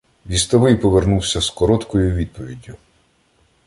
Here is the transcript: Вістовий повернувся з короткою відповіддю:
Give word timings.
Вістовий 0.25 0.75
повернувся 0.75 1.41
з 1.41 1.49
короткою 1.49 2.15
відповіддю: 2.15 2.75